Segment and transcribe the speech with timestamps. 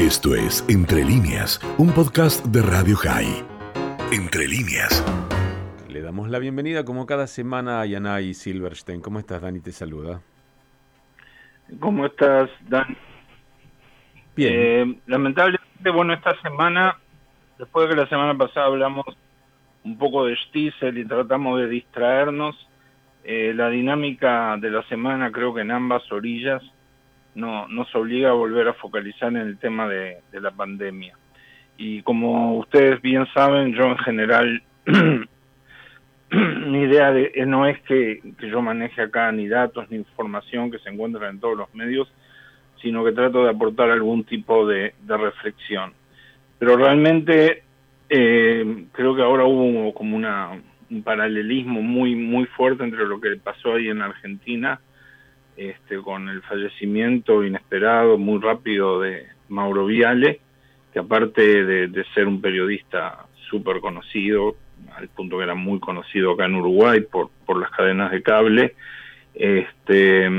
[0.00, 3.44] Esto es Entre líneas, un podcast de Radio High.
[4.10, 5.04] Entre líneas.
[5.90, 9.02] Le damos la bienvenida como cada semana a Yanay Silverstein.
[9.02, 9.60] ¿Cómo estás, Dani?
[9.60, 10.22] Te saluda.
[11.80, 12.96] ¿Cómo estás, Dan?
[14.34, 14.52] Bien.
[14.56, 16.96] Eh, lamentablemente, bueno, esta semana,
[17.58, 19.04] después de que la semana pasada hablamos
[19.84, 22.56] un poco de Stiesel y tratamos de distraernos,
[23.22, 26.62] eh, la dinámica de la semana creo que en ambas orillas
[27.34, 31.16] no, nos obliga a volver a focalizar en el tema de, la pandemia.
[31.76, 34.62] Y como ustedes bien saben, yo en general,
[36.30, 40.78] mi idea de, eh, no es que, yo maneje acá ni datos ni información que
[40.78, 42.12] se encuentra en todos los medios,
[42.82, 45.92] sino que trato de aportar algún tipo de, reflexión.
[46.58, 47.62] Pero realmente
[48.08, 53.36] eh, creo que ahora hubo como una, un paralelismo muy, muy fuerte entre lo que
[53.36, 54.80] pasó ahí en Argentina
[55.60, 60.40] este, con el fallecimiento inesperado, muy rápido de Mauro Viale,
[60.90, 64.56] que aparte de, ser un periodista súper conocido,
[64.96, 68.74] al punto que era muy conocido acá en Uruguay por, por las cadenas de cable,
[69.34, 70.30] este,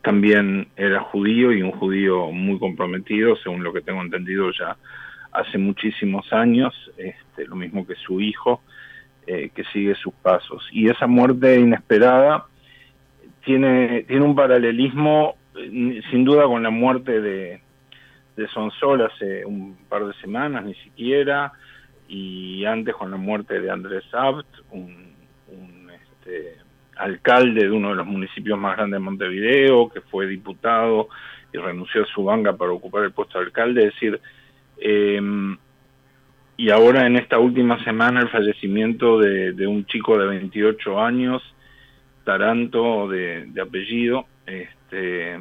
[0.00, 4.78] también era judío y un judío muy comprometido, según lo que tengo entendido ya
[5.32, 8.62] hace muchísimos años, este, lo mismo que su hijo,
[9.26, 10.66] eh, que sigue sus pasos.
[10.72, 12.46] Y esa muerte inesperada
[13.46, 17.60] tiene, tiene un paralelismo eh, sin duda con la muerte de,
[18.36, 21.52] de Sonsol hace un par de semanas, ni siquiera,
[22.08, 26.56] y antes con la muerte de Andrés Abt, un, este,
[26.96, 31.08] alcalde de uno de los municipios más grandes de Montevideo, que fue diputado
[31.52, 34.20] y renunció a su banca para ocupar el puesto de alcalde, es decir,
[34.78, 35.56] em,
[36.56, 41.42] y ahora en esta última semana el fallecimiento de un chico de 28 años,
[42.26, 45.38] Taranto de, apellido, este,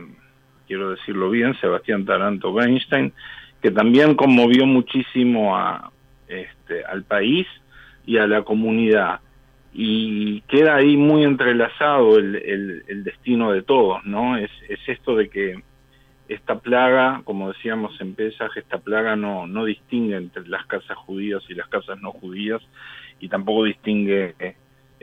[0.67, 3.11] quiero decirlo bien, Sebastián Taranto Weinstein,
[3.59, 5.91] que también conmovió muchísimo a,
[6.27, 7.47] este, al país
[8.05, 9.19] y a la comunidad.
[9.73, 14.37] Y queda ahí muy entrelazado el, destino de todos, ¿no?
[14.37, 15.63] Es, es, esto de que
[16.29, 21.41] esta plaga, como decíamos en Pesaj, esta plaga no, no distingue entre las casas judías
[21.49, 22.61] y las casas no judías,
[23.19, 24.35] y tampoco distingue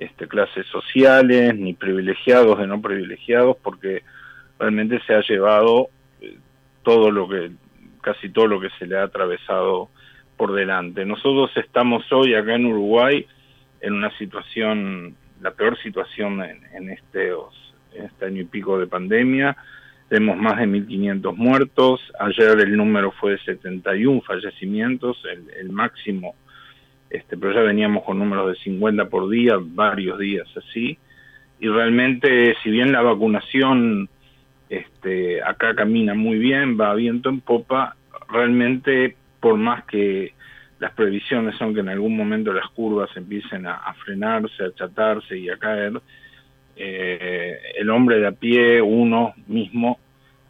[0.05, 4.03] este, clases sociales, ni privilegiados de no privilegiados, porque
[4.59, 5.89] realmente se ha llevado
[6.21, 6.39] eh,
[6.83, 7.51] todo lo que,
[8.01, 9.91] casi todo lo que se le ha atravesado
[10.37, 11.05] por delante.
[11.05, 13.27] Nosotros estamos hoy acá en Uruguay
[13.81, 17.31] en una situación, la peor situación en, este,
[17.95, 19.57] en este año y pico de pandemia.
[20.09, 22.01] Tenemos más de 1.500 muertos.
[22.19, 26.35] Ayer el número fue de 71 fallecimientos, el, el máximo
[27.13, 30.99] este, pero ya veníamos con números de 50 por día, varios días así,
[31.61, 34.09] y realmente si bien la vacunación
[34.71, 37.97] este, acá camina muy bien, va viento en popa,
[38.31, 40.33] realmente por más que
[40.79, 45.51] las previsiones son que en algún momento las curvas empiecen a, frenarse, a achatarse y
[45.51, 46.01] a caer,
[46.77, 49.99] eh, el hombre de a pie, uno mismo,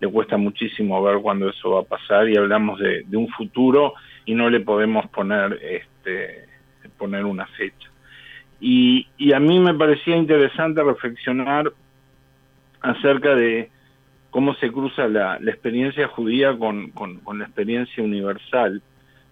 [0.00, 2.28] le cuesta muchísimo ver cuándo eso va a pasar.
[2.28, 6.51] Y hablamos de, de un futuro y no le podemos poner este,
[7.02, 7.90] poner una fecha.
[8.60, 11.72] Y, y a mí me parecía interesante reflexionar
[12.80, 13.70] acerca de
[14.30, 18.80] cómo se cruza la, experiencia judía con, con, la experiencia universal,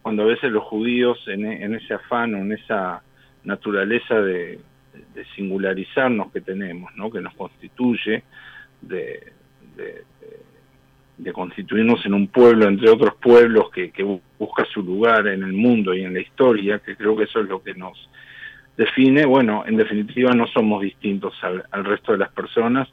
[0.03, 3.05] cuando a veces los judíos en, ese afán o en esa
[3.45, 4.59] naturaleza de,
[5.37, 7.09] singularizarnos que tenemos, ¿no?
[7.09, 8.25] que nos constituye,
[8.81, 9.33] de,
[11.33, 14.03] constituirnos en un pueblo entre otros pueblos que, que
[14.39, 17.49] busca su lugar en el mundo y en la historia, que creo que eso es
[17.49, 18.09] lo que nos
[18.77, 22.89] define, bueno, en definitiva no somos distintos al, resto de las personas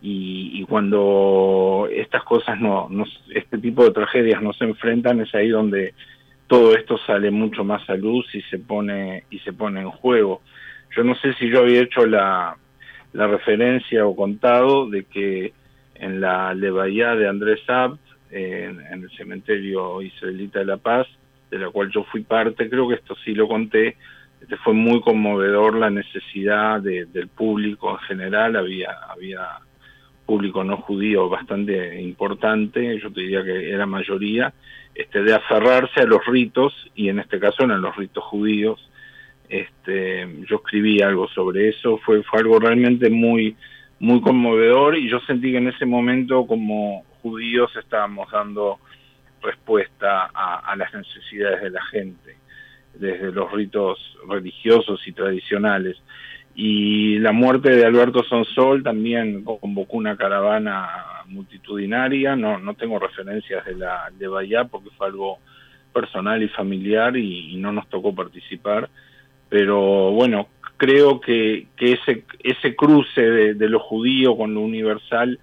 [0.00, 2.88] y, cuando estas cosas no,
[3.34, 5.92] este tipo de tragedias no se enfrentan es ahí donde
[6.46, 10.40] todo esto sale mucho más a luz y se pone y se pone en juego.
[10.96, 12.56] Yo no sé si yo había hecho la,
[13.12, 15.52] la referencia o contado de que
[16.00, 18.00] en la Levaya de Andrés Abt
[18.30, 21.06] en, el cementerio israelita de La Paz,
[21.50, 23.96] de la cual yo fui parte, creo que esto sí lo conté,
[24.40, 29.58] este fue muy conmovedor la necesidad del público en general, había, había
[30.24, 34.54] público no judío bastante importante, yo te diría que era mayoría,
[34.94, 38.88] este, de aferrarse a los ritos, y en este caso eran los ritos judíos.
[39.48, 43.56] Este, yo escribí algo sobre eso, fue, fue algo realmente muy,
[44.00, 48.78] muy conmovedor y yo sentí que en ese momento como judíos estábamos dando
[49.42, 52.36] respuesta a, las necesidades de la gente,
[52.94, 53.98] desde los ritos
[54.28, 55.96] religiosos y tradicionales.
[56.54, 60.88] Y la muerte de Alberto Sonsol también convocó una caravana
[61.26, 65.38] multitudinaria, no, no tengo referencias de la de Bahía porque fue algo
[65.92, 68.88] personal y familiar y, no nos tocó participar,
[69.50, 70.48] pero bueno,
[70.78, 75.38] creo que, que ese, ese cruce de, de, lo judío con lo universal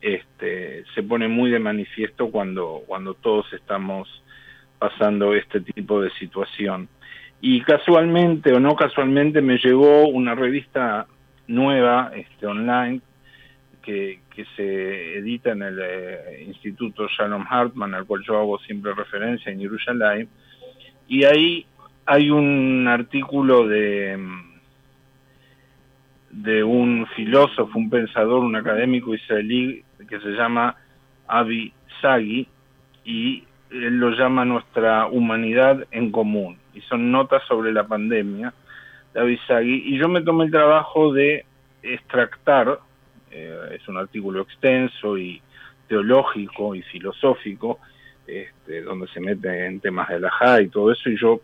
[0.00, 4.08] este, se pone muy de manifiesto cuando, cuando todos estamos
[4.78, 6.88] pasando este tipo de situación.
[7.42, 11.06] Y casualmente o no casualmente me llegó una revista
[11.46, 13.00] nueva este, online
[13.82, 18.94] que, que se edita en el eh, Instituto Shalom Hartman, al cual yo hago siempre
[18.94, 20.28] referencia en Jerusalén,
[21.08, 21.66] y ahí
[22.06, 24.18] hay un artículo de,
[26.30, 30.76] de un filósofo, un pensador, un académico israelí que se llama
[31.26, 32.48] Avi Sagi,
[33.04, 38.52] y él lo llama nuestra humanidad en común, y son notas sobre la pandemia
[39.14, 41.44] de Avi Sagi, y yo me tomé el trabajo de
[41.82, 42.78] extractar
[43.30, 45.40] eh, es un artículo extenso y
[45.88, 47.78] teológico y filosófico,
[48.26, 51.40] este, donde se mete en temas de la JA y todo eso, y yo,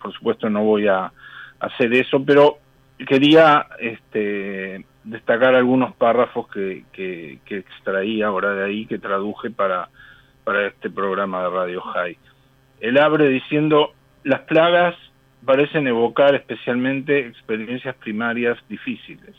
[0.00, 1.12] por supuesto, no voy a
[1.60, 2.58] hacer eso, pero
[3.06, 9.88] quería este, destacar algunos párrafos que, que, que, extraí ahora de ahí, que traduje para,
[10.44, 12.16] para este programa de Radio High.
[12.80, 13.92] Él abre diciendo,
[14.24, 14.94] las plagas
[15.44, 19.34] parecen evocar especialmente experiencias primarias difíciles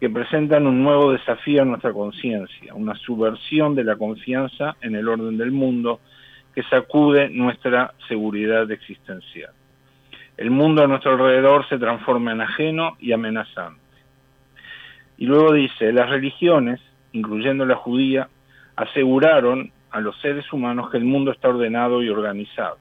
[0.00, 5.06] que presentan un nuevo desafío a nuestra conciencia, una subversión de la confianza en el
[5.06, 6.00] orden del mundo
[6.54, 9.52] que sacude nuestra seguridad existencial.
[10.36, 13.80] El mundo a nuestro alrededor se transforma en ajeno y amenazante.
[15.18, 16.80] Y luego dice, las religiones,
[17.12, 18.28] incluyendo la judía,
[18.74, 22.78] aseguraron a los seres humanos que el mundo está ordenado y organizado.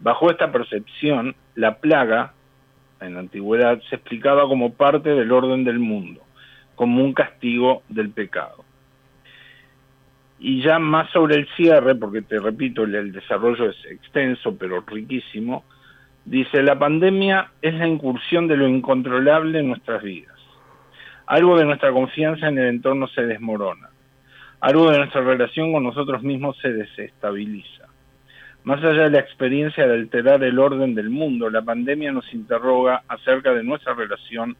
[0.00, 2.32] Bajo esta percepción, la plaga
[3.00, 6.22] en la antigüedad se explicaba como parte del orden del mundo,
[6.74, 8.65] como un castigo del pecado.
[10.38, 15.64] Y ya más sobre el cierre, porque te repito, el, desarrollo es extenso pero riquísimo,
[16.24, 20.36] dice, la pandemia es la incursión de lo incontrolable en nuestras vidas.
[21.26, 23.88] Algo de nuestra confianza en el entorno se desmorona.
[24.60, 27.86] Algo de nuestra relación con nosotros mismos se desestabiliza.
[28.64, 33.02] Más allá de la experiencia de alterar el orden del mundo, la pandemia nos interroga
[33.08, 34.56] acerca de nuestra relación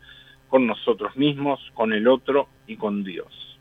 [0.49, 3.56] con nosotros mismos, con el otro y con Dios.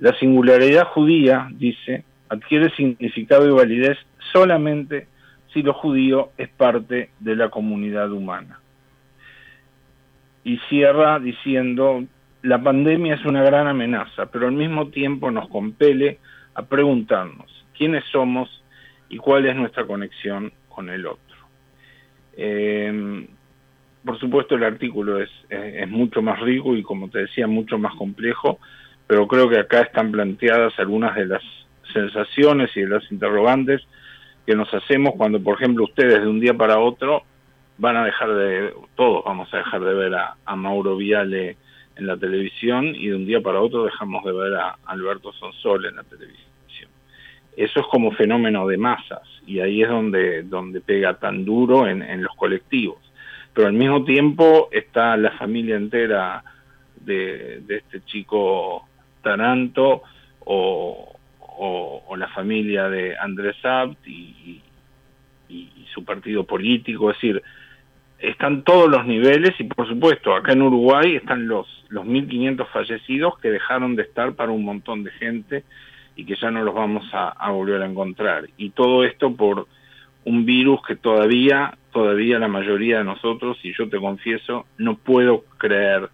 [0.00, 3.98] La singularidad judía, dice, adquiere significado y validez
[4.32, 5.06] solamente
[5.52, 8.60] si lo judío es parte de la comunidad humana.
[10.42, 12.04] Y cierra diciendo,
[12.42, 16.18] la pandemia es una gran amenaza, pero al mismo tiempo nos compele
[16.54, 18.62] a preguntarnos quiénes somos
[19.10, 21.36] y cuál es nuestra conexión con el otro.
[22.36, 23.26] Eh,
[24.04, 27.94] por supuesto el artículo es, es, mucho más rico y como te decía mucho más
[27.96, 28.58] complejo,
[29.10, 31.42] pero creo que acá están planteadas algunas de las
[31.92, 33.82] sensaciones y de las interrogantes
[34.46, 37.24] que nos hacemos cuando, por ejemplo, ustedes de un día para otro
[37.76, 41.56] van a dejar de, todos vamos a dejar de ver a, Mauro Viale
[41.96, 45.86] en la televisión y de un día para otro dejamos de ver a Alberto Sonsol
[45.86, 46.48] en la televisión
[47.56, 52.22] eso es como fenómeno de masas y ahí es donde, donde pega tan duro en,
[52.22, 52.98] los colectivos.
[53.52, 56.44] Pero al mismo tiempo está la familia entera
[57.00, 58.86] de, este chico
[59.22, 60.02] Taranto
[60.40, 61.06] o,
[62.16, 64.62] la familia de Andrés Abt y,
[65.92, 67.42] su partido político, es decir,
[68.20, 73.36] están todos los niveles y por supuesto acá en Uruguay están los, los 1.500 fallecidos
[73.38, 75.64] que dejaron de estar para un montón de gente
[76.20, 78.48] y que ya no los vamos a, volver a encontrar.
[78.56, 79.66] Y todo esto por
[80.24, 85.44] un virus que todavía, todavía la mayoría de nosotros, y yo te confieso, no puedo
[85.56, 86.10] creer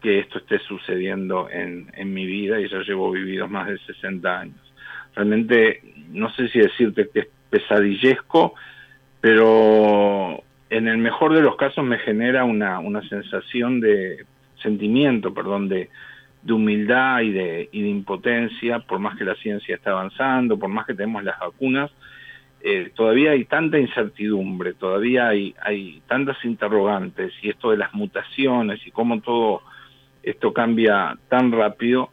[0.00, 4.40] que esto esté sucediendo en, en mi vida y ya llevo vividos más de 60
[4.40, 4.72] años.
[5.14, 8.54] Realmente, no sé si decirte que es pesadillesco,
[9.20, 14.24] pero en el mejor de los casos me genera una, una sensación de
[14.62, 15.90] sentimiento, perdón, de,
[16.42, 20.68] de humildad y de, y de impotencia, por más que la ciencia está avanzando, por
[20.68, 21.90] más que tenemos las vacunas,
[22.62, 28.86] eh, todavía hay tanta incertidumbre, todavía hay, hay tantas interrogantes y esto de las mutaciones
[28.86, 29.62] y cómo todo
[30.22, 32.10] esto cambia tan rápido,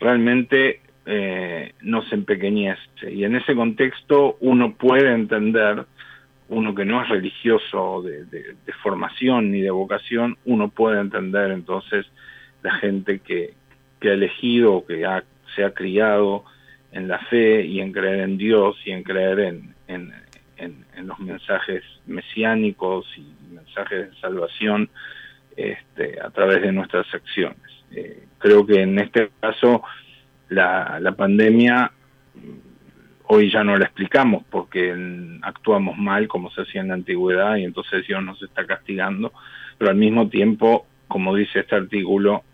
[0.00, 3.12] realmente eh, nos empequeñece.
[3.12, 5.84] Y en ese contexto uno puede entender,
[6.48, 12.06] uno que no es religioso de, formación ni de vocación, uno puede entender entonces
[12.62, 13.54] la gente que,
[14.00, 15.06] que ha elegido, que
[15.54, 16.44] se ha criado
[16.92, 20.14] en la fe y en creer en Dios y en creer en, en,
[21.06, 24.88] los mensajes mesiánicos y mensajes de salvación
[25.56, 27.58] este, a través de nuestras acciones.
[27.90, 29.82] Eh, creo que en este caso
[30.48, 31.92] la, la pandemia
[33.26, 34.94] hoy ya no la explicamos porque
[35.42, 39.32] actuamos mal como se hacía en la antigüedad y entonces Dios nos está castigando,
[39.78, 42.44] pero al mismo tiempo, como dice este artículo,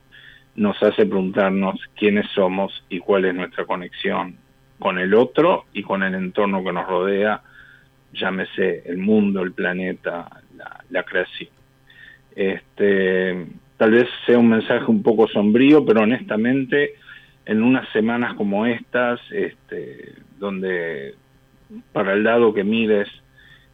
[0.54, 4.37] nos hace preguntarnos quiénes somos y cuál es nuestra conexión
[4.78, 7.42] con el otro y con el entorno que nos rodea,
[8.12, 10.28] llámese el mundo, el planeta,
[10.88, 11.50] la, creación.
[12.34, 13.46] Este,
[13.76, 16.94] tal vez sea un mensaje un poco sombrío, pero honestamente,
[17.46, 21.14] en unas semanas como estas, este, donde
[21.92, 23.08] para el lado que mires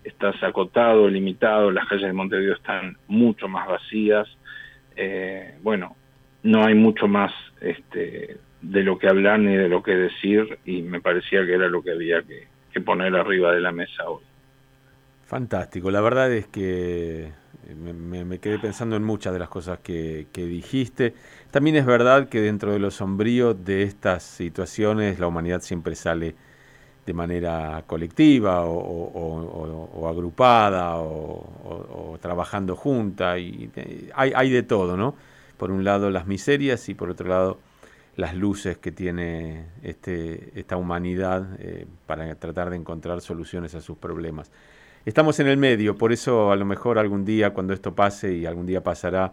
[0.04, 4.28] estás acotado, limitado, las calles de Montevideo están mucho más vacías,
[4.94, 5.96] eh, bueno,
[6.42, 10.82] no hay mucho más este, de lo que hablar ni de lo que decir y
[10.82, 12.46] me parecía que era lo que había que,
[12.84, 14.22] poner arriba de la mesa hoy.
[15.24, 17.32] Fantástico, la verdad es que
[17.74, 21.14] me, quedé pensando en muchas de las cosas que, dijiste.
[21.50, 26.34] También es verdad que dentro de lo sombrío de estas situaciones la humanidad siempre sale
[27.04, 35.14] de manera colectiva o, agrupada o, trabajando junta y eh, hay, hay de todo, ¿no?
[35.56, 37.58] Por un lado las miserias y por otro lado
[38.16, 43.98] las luces que tiene este, esta humanidad eh, para tratar de encontrar soluciones a sus
[43.98, 44.50] problemas.
[45.06, 48.44] Estamos en el medio, por eso a lo mejor algún día cuando esto pase y
[48.44, 49.32] algún día pasará,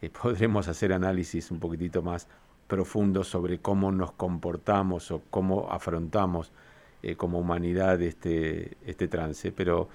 [0.00, 2.26] eh, podremos hacer análisis un poquitito más
[2.66, 6.50] profundos sobre cómo nos comportamos o cómo afrontamos
[7.04, 9.52] eh, como humanidad este, este trance.
[9.52, 9.88] Pero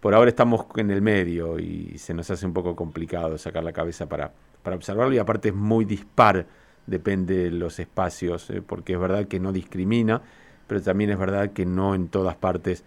[0.00, 3.72] por ahora estamos en el medio y se nos hace un poco complicado sacar la
[3.72, 6.44] cabeza para, para observarlo y aparte es muy dispar
[6.86, 10.20] depende de los espacios, eh, porque es verdad que no discrimina,
[10.66, 12.84] pero también es verdad que no en todas partes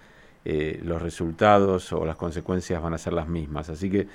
[0.49, 3.69] eh, los resultados o las consecuencias van a ser las mismas.
[3.69, 4.07] Así que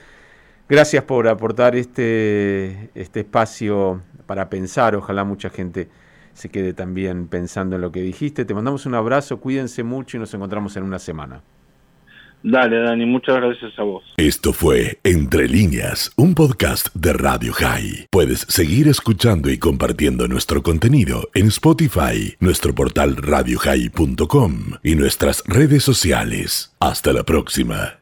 [0.67, 5.91] gracias por aportar este, este espacio para pensar, ojalá mucha gente
[6.33, 8.47] se quede también pensando en lo que dijiste.
[8.47, 11.43] Te mandamos un abrazo, cuídense mucho y nos encontramos en una semana.
[12.43, 14.05] Dale, Dani, muchas gracias a vos.
[14.17, 18.09] Esto fue Entre líneas, un podcast de Radio High.
[18.11, 25.83] Puedes seguir escuchando y compartiendo nuestro contenido en Spotify, nuestro portal radiohigh.com y nuestras redes
[25.85, 26.75] sociales.
[26.81, 27.99] Hasta la próxima.